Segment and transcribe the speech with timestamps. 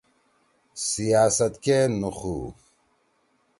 [0.87, 2.37] سیاست کے نُوخُو